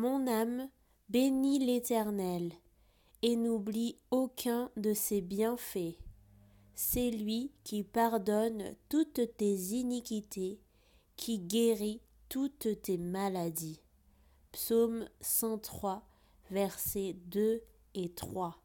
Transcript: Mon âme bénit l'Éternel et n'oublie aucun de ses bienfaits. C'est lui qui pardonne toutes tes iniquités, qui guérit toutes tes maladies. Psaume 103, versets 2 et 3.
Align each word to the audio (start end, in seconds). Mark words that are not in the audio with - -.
Mon 0.00 0.28
âme 0.28 0.68
bénit 1.08 1.58
l'Éternel 1.58 2.52
et 3.22 3.34
n'oublie 3.34 3.96
aucun 4.12 4.70
de 4.76 4.94
ses 4.94 5.20
bienfaits. 5.20 5.98
C'est 6.76 7.10
lui 7.10 7.50
qui 7.64 7.82
pardonne 7.82 8.76
toutes 8.88 9.36
tes 9.36 9.56
iniquités, 9.56 10.60
qui 11.16 11.40
guérit 11.40 12.00
toutes 12.28 12.80
tes 12.80 12.96
maladies. 12.96 13.80
Psaume 14.52 15.08
103, 15.20 16.06
versets 16.52 17.16
2 17.26 17.60
et 17.96 18.10
3. 18.10 18.56